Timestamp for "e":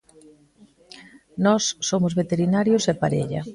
2.91-2.93